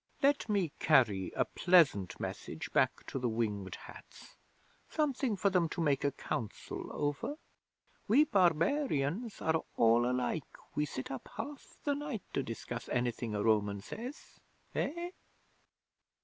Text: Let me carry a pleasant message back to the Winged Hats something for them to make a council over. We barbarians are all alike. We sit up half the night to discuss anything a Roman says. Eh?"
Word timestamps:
Let 0.23 0.49
me 0.49 0.71
carry 0.79 1.31
a 1.35 1.45
pleasant 1.45 2.19
message 2.19 2.73
back 2.73 3.05
to 3.05 3.19
the 3.19 3.29
Winged 3.29 3.75
Hats 3.75 4.35
something 4.89 5.35
for 5.35 5.51
them 5.51 5.69
to 5.69 5.79
make 5.79 6.03
a 6.03 6.11
council 6.11 6.89
over. 6.91 7.35
We 8.07 8.23
barbarians 8.23 9.43
are 9.43 9.61
all 9.75 10.09
alike. 10.09 10.57
We 10.73 10.87
sit 10.87 11.11
up 11.11 11.29
half 11.37 11.77
the 11.83 11.93
night 11.93 12.23
to 12.33 12.41
discuss 12.41 12.89
anything 12.89 13.35
a 13.35 13.43
Roman 13.43 13.79
says. 13.79 14.39
Eh?" 14.73 15.11